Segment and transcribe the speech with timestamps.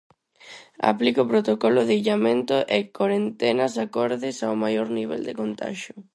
[0.91, 5.95] Aplique protocolo de illamento e corentenas acordes ao maior nivel de contaxio.